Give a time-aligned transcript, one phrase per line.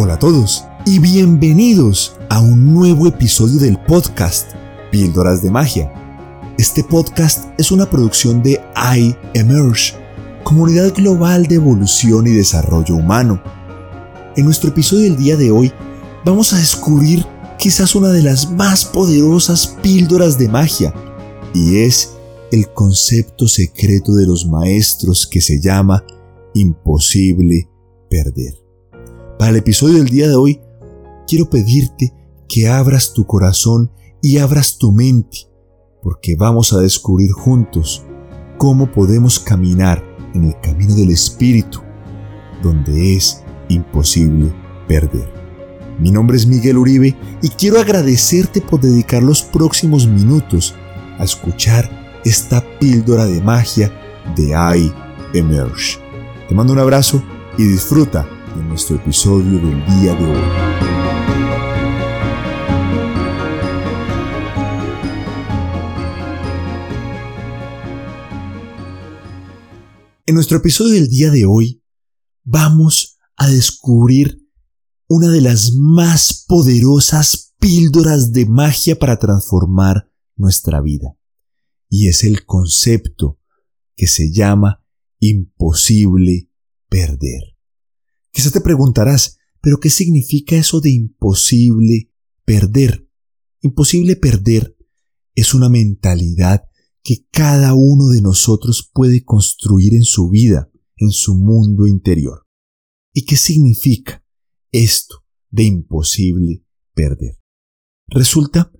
[0.00, 4.52] Hola a todos y bienvenidos a un nuevo episodio del podcast
[4.92, 5.92] Píldoras de Magia.
[6.56, 8.60] Este podcast es una producción de
[9.34, 9.96] iEmerge,
[10.44, 13.42] comunidad global de evolución y desarrollo humano.
[14.36, 15.72] En nuestro episodio del día de hoy
[16.24, 17.26] vamos a descubrir
[17.58, 20.94] quizás una de las más poderosas píldoras de magia
[21.52, 22.12] y es
[22.52, 26.04] el concepto secreto de los maestros que se llama
[26.54, 27.68] imposible
[28.08, 28.67] perder.
[29.38, 30.60] Para el episodio del día de hoy,
[31.28, 32.12] quiero pedirte
[32.48, 35.46] que abras tu corazón y abras tu mente,
[36.02, 38.02] porque vamos a descubrir juntos
[38.56, 41.80] cómo podemos caminar en el camino del Espíritu,
[42.64, 44.52] donde es imposible
[44.88, 45.32] perder.
[46.00, 50.74] Mi nombre es Miguel Uribe y quiero agradecerte por dedicar los próximos minutos
[51.16, 51.88] a escuchar
[52.24, 53.92] esta píldora de magia
[54.34, 54.92] de I
[55.32, 56.00] Emerge.
[56.48, 57.22] Te mando un abrazo
[57.56, 58.28] y disfruta
[58.58, 60.42] de nuestro episodio del día de hoy.
[70.26, 71.84] En nuestro episodio del día de hoy
[72.44, 74.44] vamos a descubrir
[75.06, 81.16] una de las más poderosas píldoras de magia para transformar nuestra vida.
[81.88, 83.38] Y es el concepto
[83.94, 84.84] que se llama
[85.20, 86.50] imposible
[86.88, 87.57] perder.
[88.38, 92.12] Quizás te preguntarás, pero ¿qué significa eso de imposible
[92.44, 93.10] perder?
[93.62, 94.76] Imposible perder
[95.34, 96.62] es una mentalidad
[97.02, 102.46] que cada uno de nosotros puede construir en su vida, en su mundo interior.
[103.12, 104.24] ¿Y qué significa
[104.70, 106.64] esto de imposible
[106.94, 107.40] perder?
[108.06, 108.70] Resulta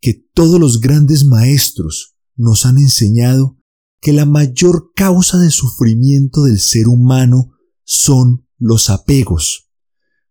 [0.00, 3.58] que todos los grandes maestros nos han enseñado
[4.00, 7.50] que la mayor causa de sufrimiento del ser humano
[7.84, 9.68] son los apegos.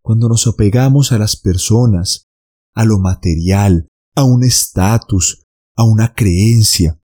[0.02, 2.28] Cuando nos apegamos a las personas,
[2.74, 5.44] a lo material, a un estatus,
[5.76, 7.00] a una creencia,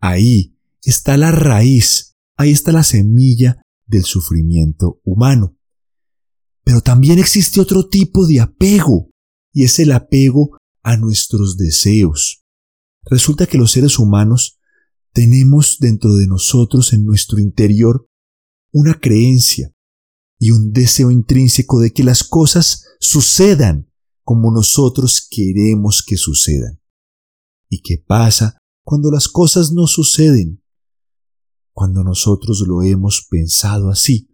[0.00, 5.58] ahí está la raíz, ahí está la semilla del sufrimiento humano.
[6.64, 9.10] Pero también existe otro tipo de apego,
[9.52, 12.44] y es el apego a nuestros deseos.
[13.04, 14.58] Resulta que los seres humanos
[15.12, 18.06] tenemos dentro de nosotros, en nuestro interior,
[18.72, 19.71] una creencia
[20.42, 23.88] y un deseo intrínseco de que las cosas sucedan
[24.24, 26.80] como nosotros queremos que sucedan.
[27.68, 30.60] ¿Y qué pasa cuando las cosas no suceden?
[31.72, 34.30] Cuando nosotros lo hemos pensado así,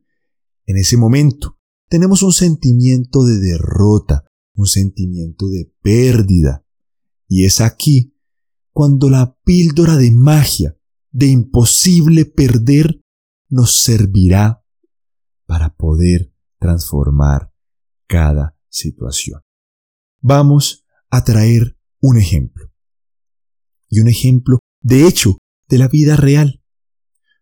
[0.65, 1.59] en ese momento
[1.91, 6.65] tenemos un sentimiento de derrota, un sentimiento de pérdida.
[7.29, 8.15] Y es aquí
[8.73, 10.75] cuando la píldora de magia,
[11.11, 12.99] de imposible perder,
[13.51, 14.65] nos servirá
[15.49, 17.51] para poder transformar
[18.07, 19.41] cada situación.
[20.21, 22.71] Vamos a traer un ejemplo.
[23.89, 26.63] Y un ejemplo, de hecho, de la vida real.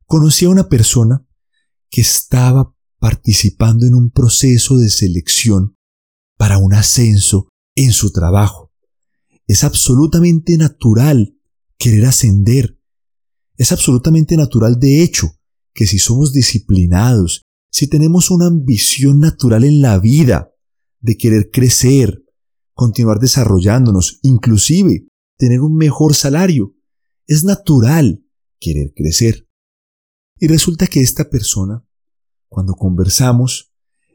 [0.06, 1.26] Conocí a una persona
[1.90, 5.76] que estaba participando en un proceso de selección
[6.36, 8.72] para un ascenso en su trabajo.
[9.48, 11.36] Es absolutamente natural
[11.76, 12.80] querer ascender.
[13.56, 15.32] Es absolutamente natural, de hecho,
[15.74, 17.45] que si somos disciplinados,
[17.76, 20.50] si tenemos una ambición natural en la vida
[21.00, 22.24] de querer crecer,
[22.72, 26.74] continuar desarrollándonos, inclusive tener un mejor salario,
[27.26, 28.24] es natural
[28.58, 29.46] querer crecer.
[30.38, 31.86] Y resulta que esta persona,
[32.48, 33.74] cuando conversamos,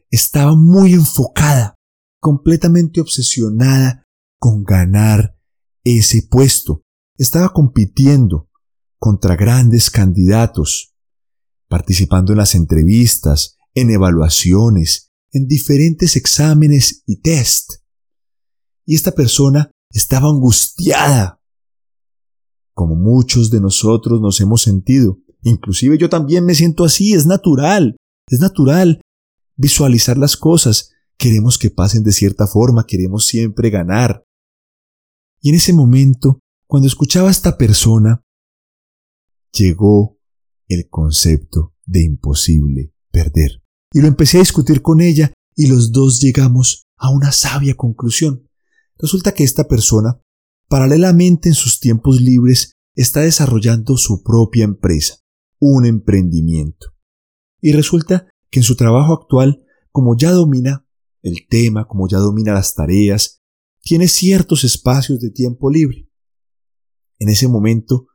[0.10, 1.76] estaba muy enfocada,
[2.20, 4.08] completamente obsesionada
[4.40, 5.38] con ganar
[5.84, 6.82] ese puesto.
[7.16, 8.50] Estaba compitiendo
[8.98, 10.91] contra grandes candidatos,
[11.72, 17.76] participando en las entrevistas, en evaluaciones, en diferentes exámenes y test.
[18.86, 21.40] Y esta persona estaba angustiada,
[22.74, 25.20] como muchos de nosotros nos hemos sentido.
[25.44, 27.96] Inclusive yo también me siento así, es natural,
[28.28, 29.02] es natural
[29.56, 30.92] visualizar las cosas.
[31.18, 34.26] Queremos que pasen de cierta forma, queremos siempre ganar.
[35.40, 38.26] Y en ese momento, cuando escuchaba a esta persona,
[39.54, 40.18] llegó
[40.74, 43.64] el concepto de imposible perder.
[43.94, 48.48] Y lo empecé a discutir con ella y los dos llegamos a una sabia conclusión.
[48.98, 50.22] Resulta que esta persona,
[50.68, 55.16] paralelamente en sus tiempos libres, está desarrollando su propia empresa,
[55.60, 56.88] un emprendimiento.
[57.62, 60.86] Y resulta que en su trabajo actual, como ya domina
[61.22, 63.42] el tema, como ya domina las tareas,
[63.82, 66.08] tiene ciertos espacios de tiempo libre.
[67.20, 68.08] En ese momento,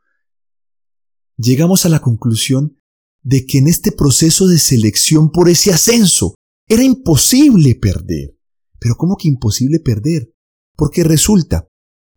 [1.37, 2.79] llegamos a la conclusión
[3.23, 6.35] de que en este proceso de selección por ese ascenso
[6.69, 8.37] era imposible perder.
[8.79, 10.33] Pero ¿cómo que imposible perder?
[10.77, 11.69] Porque resulta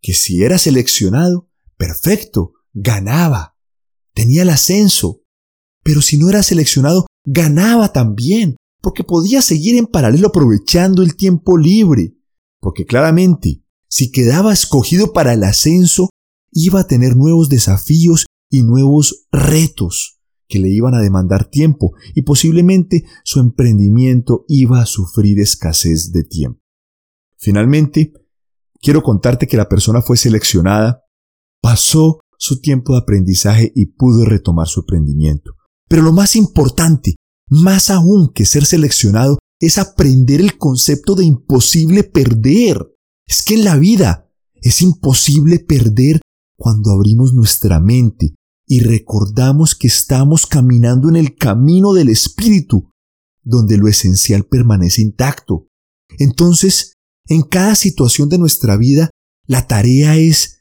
[0.02, 3.56] que si era seleccionado, perfecto, ganaba,
[4.14, 5.24] tenía el ascenso.
[5.84, 11.58] Pero si no era seleccionado, ganaba también, porque podía seguir en paralelo aprovechando el tiempo
[11.58, 12.16] libre.
[12.60, 16.10] Porque claramente, si quedaba escogido para el ascenso,
[16.52, 20.20] iba a tener nuevos desafíos y nuevos retos
[20.50, 26.24] que le iban a demandar tiempo y posiblemente su emprendimiento iba a sufrir escasez de
[26.24, 26.60] tiempo.
[27.38, 28.12] Finalmente,
[28.82, 31.04] quiero contarte que la persona fue seleccionada,
[31.62, 35.54] pasó su tiempo de aprendizaje y pudo retomar su emprendimiento.
[35.88, 37.16] Pero lo más importante,
[37.48, 42.88] más aún que ser seleccionado, es aprender el concepto de imposible perder.
[43.28, 46.22] Es que en la vida es imposible perder
[46.58, 48.36] cuando abrimos nuestra mente
[48.72, 52.92] y recordamos que estamos caminando en el camino del Espíritu,
[53.44, 55.68] donde lo esencial permanece intacto.
[56.20, 56.94] Entonces,
[57.26, 59.10] en cada situación de nuestra vida,
[59.48, 60.60] la tarea es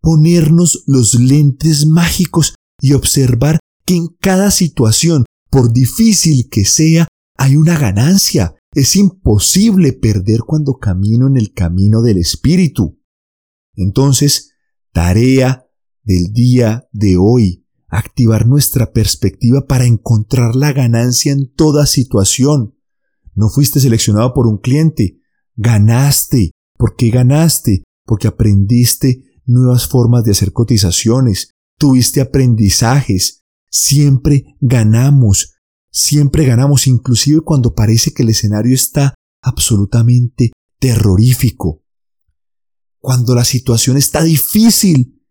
[0.00, 7.06] ponernos los lentes mágicos y observar que en cada situación, por difícil que sea,
[7.38, 8.56] hay una ganancia.
[8.72, 13.00] Es imposible perder cuando camino en el camino del Espíritu.
[13.76, 14.50] Entonces,
[14.92, 15.63] tarea
[16.04, 22.74] del día de hoy, activar nuestra perspectiva para encontrar la ganancia en toda situación.
[23.34, 25.20] No fuiste seleccionado por un cliente,
[25.56, 26.52] ganaste.
[26.76, 27.84] ¿Por qué ganaste?
[28.04, 35.54] Porque aprendiste nuevas formas de hacer cotizaciones, tuviste aprendizajes, siempre ganamos,
[35.90, 41.82] siempre ganamos, inclusive cuando parece que el escenario está absolutamente terrorífico.
[42.98, 45.22] Cuando la situación está difícil,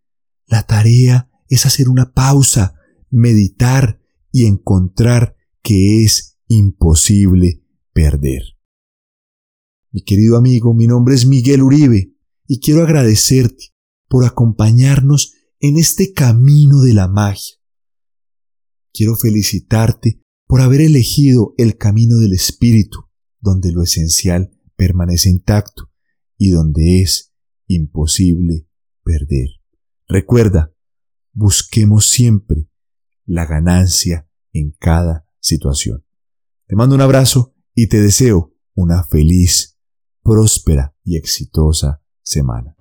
[0.48, 2.75] la tarea es hacer una pausa,
[3.10, 4.01] meditar
[4.31, 7.63] y encontrar que es imposible
[7.94, 8.42] perder.
[9.92, 12.16] Mi querido amigo, mi nombre es Miguel Uribe
[12.48, 13.74] y quiero agradecerte
[14.10, 17.56] por acompañarnos en este camino de la magia.
[18.92, 23.00] Quiero felicitarte por haber elegido el camino del Espíritu,
[23.39, 25.92] donde lo esencial permanece intacto
[26.38, 27.34] y donde es
[27.68, 28.68] imposible
[29.04, 29.62] perder.
[30.08, 30.74] Recuerda,
[31.32, 32.68] busquemos siempre
[33.26, 36.06] la ganancia en cada situación.
[36.68, 39.78] Te mando un abrazo y te deseo una feliz,
[40.24, 42.76] próspera y exitosa semana.